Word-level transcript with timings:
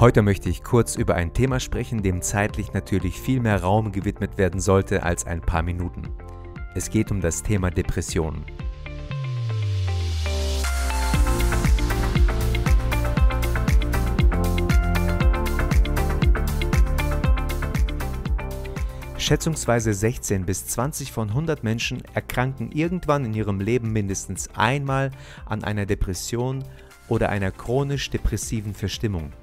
Heute 0.00 0.22
möchte 0.22 0.48
ich 0.48 0.64
kurz 0.64 0.96
über 0.96 1.14
ein 1.14 1.34
Thema 1.34 1.60
sprechen, 1.60 2.02
dem 2.02 2.22
zeitlich 2.22 2.72
natürlich 2.72 3.20
viel 3.20 3.38
mehr 3.38 3.60
Raum 3.60 3.92
gewidmet 3.92 4.38
werden 4.38 4.58
sollte 4.58 5.02
als 5.02 5.26
ein 5.26 5.42
paar 5.42 5.60
Minuten. 5.62 6.08
Es 6.74 6.88
geht 6.88 7.10
um 7.10 7.20
das 7.20 7.42
Thema 7.42 7.70
Depressionen. 7.70 8.42
Schätzungsweise 19.18 19.92
16 19.92 20.46
bis 20.46 20.66
20 20.68 21.12
von 21.12 21.28
100 21.28 21.62
Menschen 21.62 22.02
erkranken 22.14 22.72
irgendwann 22.72 23.26
in 23.26 23.34
ihrem 23.34 23.60
Leben 23.60 23.92
mindestens 23.92 24.48
einmal 24.54 25.10
an 25.44 25.62
einer 25.62 25.84
Depression 25.84 26.64
oder 27.08 27.28
einer 27.28 27.50
chronisch 27.50 28.08
depressiven 28.08 28.72
Verstimmung. 28.72 29.34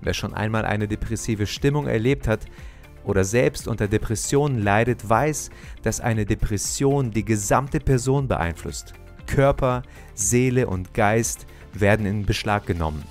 Wer 0.00 0.14
schon 0.14 0.34
einmal 0.34 0.64
eine 0.64 0.88
depressive 0.88 1.46
Stimmung 1.46 1.86
erlebt 1.86 2.28
hat 2.28 2.46
oder 3.04 3.24
selbst 3.24 3.68
unter 3.68 3.88
Depressionen 3.88 4.62
leidet, 4.62 5.08
weiß, 5.08 5.50
dass 5.82 6.00
eine 6.00 6.26
Depression 6.26 7.10
die 7.10 7.24
gesamte 7.24 7.80
Person 7.80 8.28
beeinflusst. 8.28 8.94
Körper, 9.26 9.82
Seele 10.14 10.66
und 10.66 10.94
Geist 10.94 11.46
werden 11.72 12.06
in 12.06 12.26
Beschlag 12.26 12.66
genommen. 12.66 13.02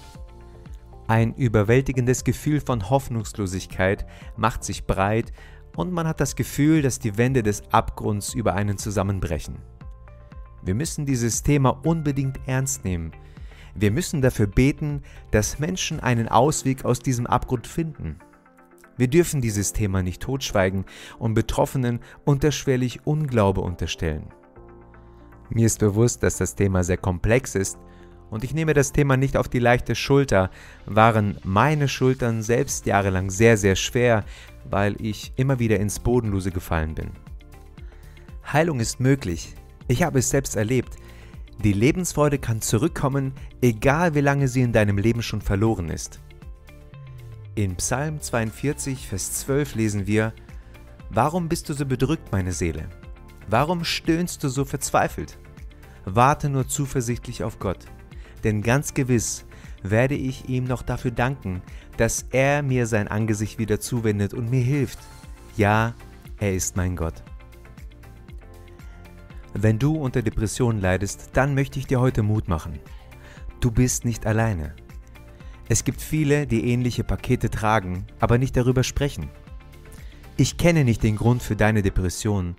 Ein 1.08 1.34
überwältigendes 1.36 2.24
Gefühl 2.24 2.60
von 2.60 2.90
Hoffnungslosigkeit 2.90 4.06
macht 4.36 4.64
sich 4.64 4.86
breit 4.86 5.32
und 5.76 5.94
man 5.94 6.08
hat 6.08 6.20
das 6.20 6.36
Gefühl, 6.36 6.82
dass 6.82 7.00
die 7.00 7.18
Wände 7.18 7.44
des 7.44 7.64
Abgrunds 7.72 8.34
über 8.34 8.56
einen 8.56 8.78
zusammenbrechen. 8.78 9.56
Wir 10.64 10.76
müssen 10.76 11.06
dieses 11.06 11.44
Thema 11.44 11.70
unbedingt 11.86 12.40
ernst 12.46 12.84
nehmen, 12.84 13.12
wir 13.80 13.92
müssen 13.92 14.22
dafür 14.22 14.48
beten, 14.48 15.04
dass 15.32 15.60
Menschen 15.60 16.00
einen 16.00 16.28
Ausweg 16.28 16.84
aus 16.84 17.00
diesem 17.00 17.28
Abgrund 17.28 17.68
finden. 17.68 18.18
Wir 18.98 19.08
dürfen 19.08 19.42
dieses 19.42 19.74
Thema 19.74 20.02
nicht 20.02 20.22
totschweigen 20.22 20.86
und 21.20 21.36
Betroffenen 21.36 22.00
unterschwellig 22.26 23.06
Unglaube 23.06 23.62
unterstellen. 23.62 24.34
Mir 25.50 25.68
ist 25.68 25.80
bewusst, 25.80 26.24
dass 26.24 26.38
das 26.38 26.56
Thema 26.56 26.84
sehr 26.84 26.98
komplex 26.98 27.54
ist 27.54 27.78
und 28.30 28.44
ich 28.44 28.54
nehme 28.54 28.74
das 28.74 28.92
Thema 28.92 29.16
nicht 29.16 29.38
auf 29.38 29.48
die 29.48 29.60
leichte 29.60 29.96
Schulter, 29.96 30.50
waren 30.86 31.38
meine 31.44 31.88
Schultern 31.88 32.42
selbst 32.42 32.86
jahrelang 32.86 33.30
sehr, 33.30 33.58
sehr 33.58 33.76
schwer, 33.76 34.26
weil 34.70 34.96
ich 35.00 35.32
immer 35.36 35.60
wieder 35.60 35.80
ins 35.80 36.00
Bodenlose 36.00 36.52
gefallen 36.52 36.96
bin. 36.96 37.12
Heilung 38.52 38.80
ist 38.80 39.00
möglich. 39.00 39.56
Ich 39.88 40.04
habe 40.04 40.20
es 40.20 40.30
selbst 40.30 40.56
erlebt. 40.56 40.98
Die 41.64 41.74
Lebensfreude 41.74 42.38
kann 42.38 42.62
zurückkommen, 42.62 43.34
egal 43.62 44.14
wie 44.14 44.22
lange 44.22 44.48
sie 44.48 44.62
in 44.62 44.74
deinem 44.74 44.98
Leben 44.98 45.24
schon 45.24 45.42
verloren 45.42 45.90
ist. 45.90 46.20
In 47.56 47.76
Psalm 47.78 48.22
42, 48.22 49.08
Vers 49.08 49.34
12 49.34 49.76
lesen 49.76 50.08
wir, 50.08 50.34
Warum 51.10 51.50
bist 51.50 51.70
du 51.70 51.74
so 51.74 51.86
bedrückt, 51.86 52.32
meine 52.32 52.52
Seele? 52.52 52.88
Warum 53.50 53.84
stöhnst 53.84 54.44
du 54.44 54.50
so 54.50 54.66
verzweifelt? 54.66 55.38
Warte 56.06 56.50
nur 56.50 56.68
zuversichtlich 56.68 57.44
auf 57.44 57.60
Gott, 57.60 57.80
denn 58.44 58.62
ganz 58.62 58.94
gewiss 58.94 59.46
werde 59.82 60.16
ich 60.16 60.50
ihm 60.50 60.66
noch 60.66 60.84
dafür 60.84 61.12
danken, 61.12 61.62
dass 61.98 62.26
er 62.32 62.62
mir 62.62 62.86
sein 62.86 63.08
Angesicht 63.08 63.58
wieder 63.58 63.80
zuwendet 63.80 64.34
und 64.34 64.52
mir 64.52 64.62
hilft. 64.62 65.00
Ja, 65.56 65.96
er 66.40 66.54
ist 66.54 66.76
mein 66.76 66.96
Gott. 66.96 67.24
Wenn 69.60 69.80
du 69.80 69.96
unter 69.96 70.22
Depressionen 70.22 70.80
leidest, 70.80 71.32
dann 71.34 71.56
möchte 71.56 71.80
ich 71.80 71.88
dir 71.88 72.00
heute 72.00 72.22
Mut 72.22 72.48
machen. 72.48 72.78
Du 73.60 73.72
bist 73.72 74.06
nicht 74.06 74.28
alleine. 74.28 74.76
Es 75.68 75.84
gibt 75.84 76.00
viele, 76.00 76.46
die 76.46 76.72
ähnliche 76.72 77.04
Pakete 77.04 77.50
tragen, 77.50 78.06
aber 78.20 78.38
nicht 78.38 78.56
darüber 78.56 78.84
sprechen. 78.84 79.30
Ich 80.36 80.58
kenne 80.58 80.84
nicht 80.84 81.02
den 81.02 81.16
Grund 81.16 81.42
für 81.42 81.56
deine 81.56 81.82
Depression 81.82 82.56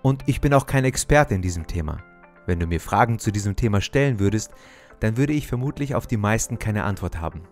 und 0.00 0.22
ich 0.24 0.40
bin 0.40 0.54
auch 0.54 0.64
kein 0.64 0.86
Experte 0.86 1.34
in 1.34 1.42
diesem 1.42 1.66
Thema. 1.66 1.98
Wenn 2.46 2.58
du 2.58 2.66
mir 2.66 2.80
Fragen 2.80 3.18
zu 3.18 3.30
diesem 3.30 3.54
Thema 3.54 3.82
stellen 3.82 4.18
würdest, 4.18 4.52
dann 5.00 5.18
würde 5.18 5.34
ich 5.34 5.46
vermutlich 5.46 5.94
auf 5.94 6.06
die 6.06 6.16
meisten 6.16 6.58
keine 6.58 6.84
Antwort 6.84 7.20
haben. 7.20 7.42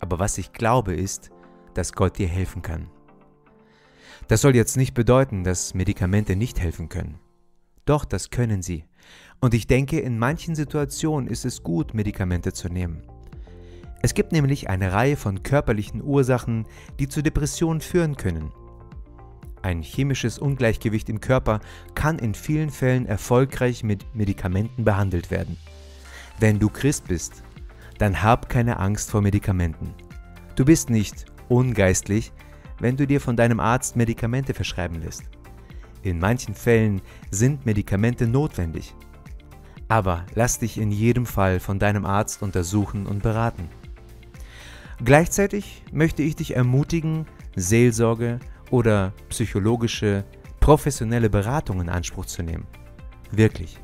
Aber 0.00 0.18
was 0.18 0.38
ich 0.38 0.52
glaube 0.52 0.92
ist, 0.92 1.30
dass 1.74 1.92
Gott 1.92 2.18
dir 2.18 2.26
helfen 2.26 2.62
kann. 2.62 2.90
Das 4.26 4.40
soll 4.40 4.56
jetzt 4.56 4.76
nicht 4.76 4.94
bedeuten, 4.94 5.44
dass 5.44 5.72
Medikamente 5.72 6.34
nicht 6.34 6.58
helfen 6.58 6.88
können. 6.88 7.20
Doch, 7.88 8.04
das 8.04 8.28
können 8.28 8.60
sie. 8.60 8.84
Und 9.40 9.54
ich 9.54 9.66
denke, 9.66 9.98
in 9.98 10.18
manchen 10.18 10.54
Situationen 10.54 11.26
ist 11.26 11.46
es 11.46 11.62
gut, 11.62 11.94
Medikamente 11.94 12.52
zu 12.52 12.68
nehmen. 12.68 13.02
Es 14.02 14.12
gibt 14.12 14.30
nämlich 14.30 14.68
eine 14.68 14.92
Reihe 14.92 15.16
von 15.16 15.42
körperlichen 15.42 16.02
Ursachen, 16.02 16.66
die 16.98 17.08
zu 17.08 17.22
Depressionen 17.22 17.80
führen 17.80 18.18
können. 18.18 18.52
Ein 19.62 19.80
chemisches 19.80 20.38
Ungleichgewicht 20.38 21.08
im 21.08 21.22
Körper 21.22 21.60
kann 21.94 22.18
in 22.18 22.34
vielen 22.34 22.68
Fällen 22.68 23.06
erfolgreich 23.06 23.82
mit 23.82 24.14
Medikamenten 24.14 24.84
behandelt 24.84 25.30
werden. 25.30 25.56
Wenn 26.38 26.58
du 26.58 26.68
Christ 26.68 27.08
bist, 27.08 27.42
dann 27.96 28.22
hab 28.22 28.50
keine 28.50 28.80
Angst 28.80 29.10
vor 29.10 29.22
Medikamenten. 29.22 29.94
Du 30.56 30.66
bist 30.66 30.90
nicht 30.90 31.24
ungeistlich, 31.48 32.32
wenn 32.80 32.98
du 32.98 33.06
dir 33.06 33.22
von 33.22 33.34
deinem 33.34 33.60
Arzt 33.60 33.96
Medikamente 33.96 34.52
verschreiben 34.52 35.00
lässt. 35.00 35.24
In 36.02 36.18
manchen 36.18 36.54
Fällen 36.54 37.00
sind 37.30 37.66
Medikamente 37.66 38.26
notwendig. 38.26 38.94
Aber 39.88 40.24
lass 40.34 40.58
dich 40.58 40.78
in 40.78 40.90
jedem 40.90 41.26
Fall 41.26 41.60
von 41.60 41.78
deinem 41.78 42.04
Arzt 42.04 42.42
untersuchen 42.42 43.06
und 43.06 43.22
beraten. 43.22 43.68
Gleichzeitig 45.04 45.82
möchte 45.92 46.22
ich 46.22 46.36
dich 46.36 46.56
ermutigen, 46.56 47.26
Seelsorge 47.56 48.40
oder 48.70 49.12
psychologische, 49.28 50.24
professionelle 50.60 51.30
Beratung 51.30 51.80
in 51.80 51.88
Anspruch 51.88 52.26
zu 52.26 52.42
nehmen. 52.42 52.66
Wirklich. 53.30 53.78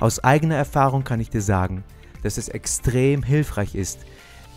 Aus 0.00 0.22
eigener 0.22 0.56
Erfahrung 0.56 1.04
kann 1.04 1.20
ich 1.20 1.30
dir 1.30 1.42
sagen, 1.42 1.84
dass 2.22 2.36
es 2.36 2.48
extrem 2.48 3.22
hilfreich 3.22 3.74
ist, 3.74 4.00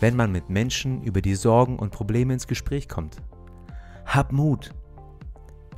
wenn 0.00 0.16
man 0.16 0.32
mit 0.32 0.50
Menschen 0.50 1.02
über 1.04 1.22
die 1.22 1.36
Sorgen 1.36 1.78
und 1.78 1.92
Probleme 1.92 2.34
ins 2.34 2.48
Gespräch 2.48 2.88
kommt. 2.88 3.16
Hab 4.04 4.32
Mut, 4.32 4.74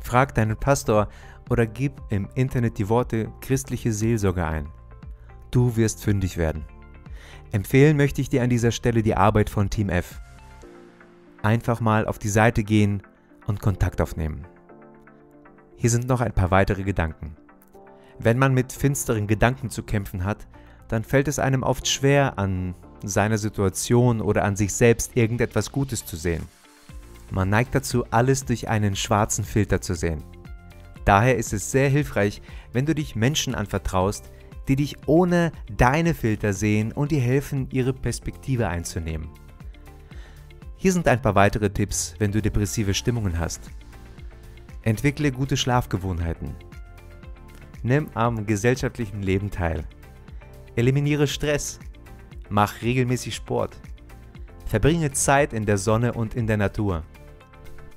Frag 0.04 0.34
deinen 0.34 0.56
Pastor 0.56 1.08
oder 1.48 1.66
gib 1.66 2.00
im 2.10 2.28
Internet 2.34 2.78
die 2.78 2.88
Worte 2.88 3.32
christliche 3.40 3.92
Seelsorge 3.92 4.44
ein. 4.44 4.68
Du 5.50 5.76
wirst 5.76 6.02
fündig 6.02 6.36
werden. 6.36 6.64
Empfehlen 7.52 7.96
möchte 7.96 8.20
ich 8.20 8.28
dir 8.28 8.42
an 8.42 8.50
dieser 8.50 8.70
Stelle 8.70 9.02
die 9.02 9.16
Arbeit 9.16 9.48
von 9.48 9.70
Team 9.70 9.88
F. 9.88 10.20
Einfach 11.42 11.80
mal 11.80 12.06
auf 12.06 12.18
die 12.18 12.28
Seite 12.28 12.64
gehen 12.64 13.02
und 13.46 13.60
Kontakt 13.60 14.00
aufnehmen. 14.00 14.46
Hier 15.76 15.90
sind 15.90 16.06
noch 16.06 16.20
ein 16.20 16.32
paar 16.32 16.50
weitere 16.50 16.82
Gedanken. 16.82 17.36
Wenn 18.18 18.38
man 18.38 18.54
mit 18.54 18.72
finsteren 18.72 19.26
Gedanken 19.26 19.70
zu 19.70 19.82
kämpfen 19.82 20.24
hat, 20.24 20.46
dann 20.88 21.02
fällt 21.02 21.28
es 21.28 21.38
einem 21.38 21.62
oft 21.62 21.88
schwer, 21.88 22.38
an 22.38 22.74
seiner 23.02 23.38
Situation 23.38 24.20
oder 24.20 24.44
an 24.44 24.56
sich 24.56 24.72
selbst 24.72 25.16
irgendetwas 25.16 25.72
Gutes 25.72 26.04
zu 26.04 26.16
sehen. 26.16 26.46
Man 27.30 27.50
neigt 27.50 27.74
dazu, 27.74 28.04
alles 28.10 28.44
durch 28.44 28.68
einen 28.68 28.96
schwarzen 28.96 29.44
Filter 29.44 29.80
zu 29.80 29.94
sehen. 29.94 30.22
Daher 31.04 31.36
ist 31.36 31.52
es 31.52 31.70
sehr 31.70 31.88
hilfreich, 31.88 32.40
wenn 32.72 32.86
du 32.86 32.94
dich 32.94 33.16
Menschen 33.16 33.54
anvertraust, 33.54 34.30
die 34.68 34.76
dich 34.76 34.96
ohne 35.06 35.52
deine 35.76 36.14
Filter 36.14 36.52
sehen 36.52 36.92
und 36.92 37.10
dir 37.10 37.20
helfen, 37.20 37.68
ihre 37.70 37.92
Perspektive 37.92 38.68
einzunehmen. 38.68 39.28
Hier 40.76 40.92
sind 40.92 41.08
ein 41.08 41.20
paar 41.20 41.34
weitere 41.34 41.70
Tipps, 41.70 42.14
wenn 42.18 42.32
du 42.32 42.42
depressive 42.42 42.94
Stimmungen 42.94 43.38
hast. 43.38 43.70
Entwickle 44.82 45.32
gute 45.32 45.56
Schlafgewohnheiten. 45.56 46.54
Nimm 47.82 48.08
am 48.14 48.46
gesellschaftlichen 48.46 49.22
Leben 49.22 49.50
teil. 49.50 49.84
Eliminiere 50.76 51.26
Stress. 51.26 51.78
Mach 52.48 52.82
regelmäßig 52.82 53.34
Sport. 53.34 53.76
Verbringe 54.66 55.12
Zeit 55.12 55.52
in 55.52 55.66
der 55.66 55.78
Sonne 55.78 56.12
und 56.12 56.34
in 56.34 56.46
der 56.46 56.56
Natur. 56.56 57.02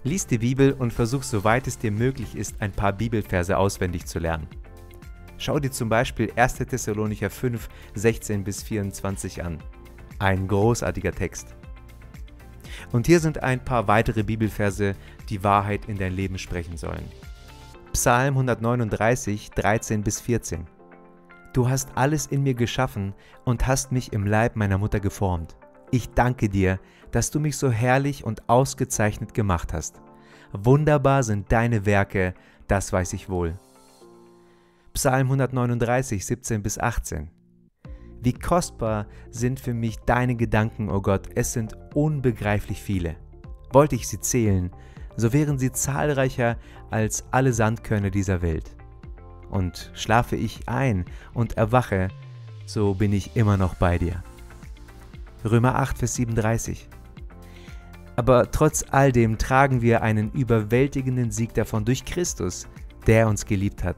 Lies 0.08 0.26
die 0.26 0.38
Bibel 0.38 0.72
und 0.72 0.94
versuch 0.94 1.22
soweit 1.22 1.68
es 1.68 1.78
dir 1.80 1.92
möglich 1.92 2.34
ist, 2.34 2.62
ein 2.62 2.72
paar 2.72 2.94
Bibelverse 2.94 3.58
auswendig 3.58 4.06
zu 4.06 4.20
lernen. 4.20 4.48
Schau 5.38 5.60
dir 5.60 5.70
zum 5.70 5.90
Beispiel 5.90 6.32
1. 6.34 6.60
Thessalonicher 6.60 7.30
5, 7.30 7.68
16 7.94 8.46
bis 8.46 8.64
24 8.64 9.44
an. 9.44 9.58
Ein 10.18 10.48
großartiger 10.48 11.12
Text. 11.12 11.58
Und 12.94 13.06
hier 13.06 13.20
sind 13.20 13.44
ein 13.44 13.60
paar 13.66 13.90
weitere 13.90 14.24
Bibelverse, 14.24 14.96
die 15.28 15.44
Wahrheit 15.44 15.90
in 15.90 15.98
dein 15.98 16.14
Leben 16.14 16.38
sprechen 16.38 16.78
sollen. 16.78 17.04
Psalm 17.92 18.36
139, 18.36 19.52
13 19.52 20.04
bis 20.04 20.22
14. 20.22 20.66
Du 21.52 21.68
hast 21.68 21.90
alles 21.96 22.28
in 22.28 22.44
mir 22.44 22.54
geschaffen 22.54 23.14
und 23.44 23.68
hast 23.68 23.92
mich 23.92 24.14
im 24.14 24.26
Leib 24.26 24.56
meiner 24.56 24.78
Mutter 24.78 25.02
geformt. 25.02 25.58
Ich 25.92 26.10
danke 26.10 26.50
dir, 26.50 26.80
dass 27.12 27.32
du 27.32 27.40
mich 27.40 27.58
so 27.58 27.72
herrlich 27.72 28.26
und 28.26 28.50
ausgezeichnet 28.50 29.34
gemacht 29.34 29.74
hast. 29.74 30.02
Wunderbar 30.52 31.24
sind 31.24 31.52
deine 31.52 31.86
Werke, 31.86 32.34
das 32.68 32.92
weiß 32.92 33.14
ich 33.14 33.30
wohl. 33.30 33.58
Psalm 34.94 35.28
139, 35.28 36.26
17 36.26 36.64
bis 36.64 36.80
18. 36.80 37.30
Wie 38.22 38.34
kostbar 38.34 39.06
sind 39.30 39.60
für 39.60 39.74
mich 39.74 39.98
deine 40.00 40.36
Gedanken, 40.36 40.90
o 40.90 40.96
oh 40.96 41.02
Gott, 41.02 41.30
es 41.36 41.54
sind 41.54 41.78
unbegreiflich 41.94 42.82
viele. 42.82 43.16
Wollte 43.72 43.96
ich 43.96 44.08
sie 44.08 44.20
zählen, 44.20 44.72
so 45.16 45.34
wären 45.34 45.60
sie 45.60 45.72
zahlreicher 45.72 46.58
als 46.90 47.26
alle 47.32 47.54
Sandkörner 47.54 48.10
dieser 48.10 48.42
Welt. 48.42 48.76
Und 49.50 49.92
schlafe 49.94 50.36
ich 50.36 50.68
ein 50.68 51.06
und 51.34 51.58
erwache, 51.58 52.10
so 52.66 52.94
bin 52.94 53.14
ich 53.14 53.36
immer 53.36 53.56
noch 53.56 53.76
bei 53.76 53.98
dir. 53.98 54.24
Römer 55.52 55.76
8, 55.76 55.98
Vers 55.98 56.16
37. 56.16 56.88
Aber 58.16 58.50
trotz 58.52 58.84
all 58.90 59.12
dem 59.12 59.38
tragen 59.38 59.82
wir 59.82 60.02
einen 60.02 60.32
überwältigenden 60.32 61.32
Sieg 61.32 61.54
davon 61.54 61.86
durch 61.86 62.04
Christus, 62.04 62.68
der 63.06 63.28
uns 63.28 63.46
geliebt 63.46 63.84
hat. 63.84 63.98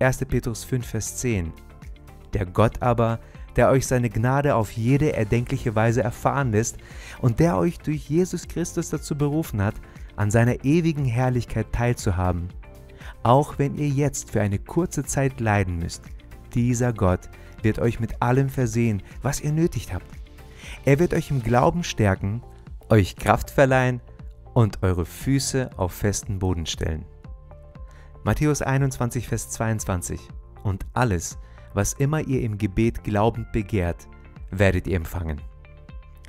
1. 0.00 0.18
Petrus 0.26 0.64
5, 0.64 0.86
Vers 0.86 1.16
10. 1.16 1.52
Der 2.34 2.44
Gott 2.44 2.82
aber, 2.82 3.18
der 3.56 3.70
euch 3.70 3.86
seine 3.86 4.10
Gnade 4.10 4.54
auf 4.54 4.72
jede 4.72 5.14
erdenkliche 5.14 5.74
Weise 5.74 6.02
erfahren 6.02 6.52
lässt 6.52 6.76
und 7.22 7.40
der 7.40 7.56
euch 7.56 7.78
durch 7.78 8.08
Jesus 8.08 8.46
Christus 8.46 8.90
dazu 8.90 9.16
berufen 9.16 9.62
hat, 9.62 9.74
an 10.16 10.30
seiner 10.30 10.64
ewigen 10.64 11.06
Herrlichkeit 11.06 11.72
teilzuhaben, 11.72 12.48
auch 13.22 13.58
wenn 13.58 13.74
ihr 13.76 13.88
jetzt 13.88 14.30
für 14.30 14.42
eine 14.42 14.58
kurze 14.58 15.04
Zeit 15.04 15.40
leiden 15.40 15.78
müsst. 15.78 16.02
Dieser 16.54 16.92
Gott 16.92 17.30
wird 17.62 17.78
euch 17.78 18.00
mit 18.00 18.20
allem 18.20 18.50
versehen, 18.50 19.02
was 19.22 19.40
ihr 19.40 19.52
nötig 19.52 19.92
habt. 19.94 20.25
Er 20.86 21.00
wird 21.00 21.14
euch 21.14 21.32
im 21.32 21.42
Glauben 21.42 21.82
stärken, 21.82 22.42
euch 22.90 23.16
Kraft 23.16 23.50
verleihen 23.50 24.00
und 24.54 24.84
eure 24.84 25.04
Füße 25.04 25.70
auf 25.76 25.92
festen 25.92 26.38
Boden 26.38 26.64
stellen. 26.64 27.04
Matthäus 28.22 28.62
21, 28.62 29.26
Vers 29.26 29.50
22 29.50 30.20
Und 30.62 30.86
alles, 30.92 31.38
was 31.74 31.92
immer 31.94 32.20
ihr 32.20 32.40
im 32.42 32.56
Gebet 32.56 33.02
glaubend 33.02 33.50
begehrt, 33.50 34.06
werdet 34.52 34.86
ihr 34.86 34.94
empfangen. 34.94 35.40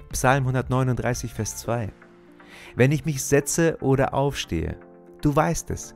Psalm 0.09 0.47
139, 0.47 1.35
Vers 1.35 1.57
2 1.57 1.93
Wenn 2.75 2.91
ich 2.91 3.05
mich 3.05 3.23
setze 3.23 3.77
oder 3.81 4.15
aufstehe, 4.15 4.75
du 5.21 5.35
weißt 5.35 5.69
es. 5.69 5.93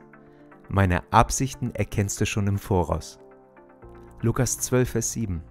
Meine 0.68 1.02
Absichten 1.12 1.74
erkennst 1.74 2.20
du 2.20 2.26
schon 2.26 2.46
im 2.46 2.58
Voraus. 2.58 3.18
Lukas 4.20 4.60
12, 4.60 4.88
Vers 4.88 5.12
7 5.14 5.42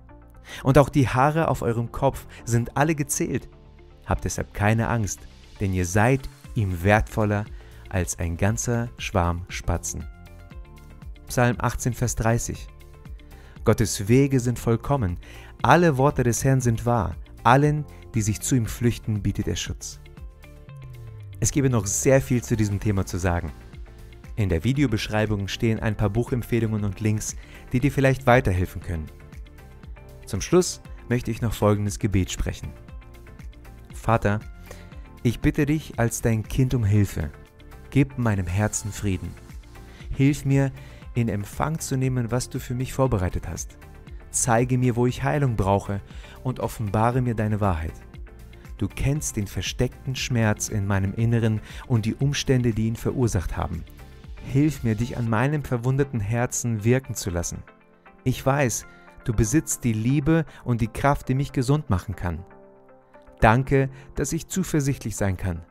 Und 0.64 0.78
auch 0.78 0.90
die 0.90 1.08
Haare 1.08 1.48
auf 1.48 1.62
eurem 1.62 1.92
Kopf 1.92 2.26
sind 2.46 2.78
alle 2.78 2.96
gezählt. 2.96 3.50
Habt 4.06 4.26
deshalb 4.26 4.54
keine 4.54 4.88
Angst, 4.90 5.20
denn 5.60 5.74
ihr 5.74 5.86
seid 5.86 6.30
ihm 6.56 6.84
wertvoller 6.84 7.46
als 7.90 8.20
ein 8.20 8.38
ganzer 8.38 8.90
Schwarm 8.98 9.46
Spatzen. 9.50 10.06
Psalm 11.28 11.56
18, 11.60 11.94
Vers 11.94 12.16
30 12.16 12.68
Gottes 13.64 14.08
Wege 14.08 14.40
sind 14.40 14.58
vollkommen, 14.58 15.18
alle 15.62 15.98
Worte 15.98 16.24
des 16.24 16.44
Herrn 16.44 16.62
sind 16.62 16.86
wahr, 16.86 17.16
allen, 17.44 17.86
die 18.16 18.22
sich 18.22 18.42
zu 18.42 18.56
ihm 18.56 18.66
flüchten, 18.66 19.22
bietet 19.22 19.48
er 19.48 19.56
Schutz. 19.56 20.00
Es 21.40 21.52
gäbe 21.52 21.70
noch 21.70 21.86
sehr 21.86 22.22
viel 22.22 22.44
zu 22.44 22.56
diesem 22.56 22.80
Thema 22.80 23.06
zu 23.06 23.18
sagen. 23.18 23.52
In 24.36 24.50
der 24.50 24.64
Videobeschreibung 24.64 25.48
stehen 25.48 25.80
ein 25.80 25.96
paar 25.96 26.10
Buchempfehlungen 26.10 26.84
und 26.84 27.00
Links, 27.00 27.36
die 27.72 27.80
dir 27.80 27.92
vielleicht 27.92 28.26
weiterhelfen 28.26 28.82
können. 28.82 29.06
Zum 30.32 30.40
Schluss 30.40 30.80
möchte 31.10 31.30
ich 31.30 31.42
noch 31.42 31.52
folgendes 31.52 32.00
Gebet 32.00 32.32
sprechen. 32.32 32.70
Vater, 33.94 34.40
ich 35.24 35.42
bitte 35.42 35.66
dich 35.66 36.00
als 36.00 36.22
dein 36.22 36.44
Kind 36.44 36.74
um 36.74 36.86
Hilfe. 36.86 37.32
Gib 37.90 38.18
meinem 38.18 38.48
Herzen 38.48 38.94
Frieden. 38.94 39.34
Hilf 40.16 40.46
mir, 40.46 40.72
in 41.16 41.28
Empfang 41.28 41.80
zu 41.80 41.98
nehmen, 41.98 42.32
was 42.32 42.50
du 42.50 42.60
für 42.60 42.76
mich 42.76 42.94
vorbereitet 42.94 43.50
hast. 43.50 43.78
Zeige 44.30 44.78
mir, 44.78 44.96
wo 44.96 45.06
ich 45.06 45.22
Heilung 45.22 45.58
brauche 45.58 46.00
und 46.44 46.62
offenbare 46.62 47.22
mir 47.22 47.36
deine 47.36 47.60
Wahrheit. 47.60 47.96
Du 48.78 48.88
kennst 48.88 49.36
den 49.36 49.48
versteckten 49.48 50.16
Schmerz 50.16 50.70
in 50.70 50.88
meinem 50.88 51.14
Inneren 51.14 51.60
und 51.88 52.06
die 52.06 52.16
Umstände, 52.16 52.72
die 52.72 52.88
ihn 52.88 52.96
verursacht 52.96 53.58
haben. 53.58 53.84
Hilf 54.46 54.84
mir, 54.84 54.96
dich 54.96 55.18
an 55.18 55.30
meinem 55.30 55.66
verwundeten 55.66 56.22
Herzen 56.22 56.86
wirken 56.86 57.16
zu 57.16 57.32
lassen. 57.32 57.64
Ich 58.24 58.46
weiß, 58.46 58.86
du 59.24 59.34
besitzt 59.34 59.84
die 59.84 59.94
Liebe 59.94 60.46
und 60.64 60.82
die 60.82 60.88
Kraft, 60.88 61.30
die 61.30 61.36
mich 61.36 61.52
gesund 61.52 61.90
machen 61.90 62.16
kann. 62.16 62.44
Danke, 63.40 63.90
dass 64.16 64.34
ich 64.34 64.48
zuversichtlich 64.48 65.16
sein 65.16 65.38
kann, 65.38 65.64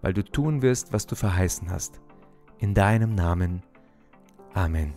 weil 0.00 0.14
du 0.14 0.24
tun 0.24 0.62
wirst, 0.62 0.92
was 0.92 1.06
du 1.06 1.14
verheißen 1.14 1.70
hast. 1.70 2.00
In 2.58 2.74
deinem 2.74 3.14
Namen. 3.14 3.62
Amen. 4.54 4.94